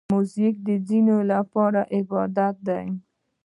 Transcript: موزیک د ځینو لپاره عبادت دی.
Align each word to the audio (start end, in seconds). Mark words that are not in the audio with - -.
موزیک 0.13 0.55
د 0.67 0.69
ځینو 0.87 1.17
لپاره 1.31 1.81
عبادت 1.97 2.55
دی. 2.67 2.85